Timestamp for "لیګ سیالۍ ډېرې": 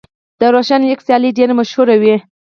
0.89-1.53